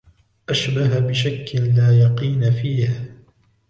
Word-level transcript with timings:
أَشْبَهَ 0.49 0.99
بِشَكٍّ 0.99 1.55
لَا 1.55 1.99
يَقِين 2.01 2.51
فِيهِ 2.51 3.09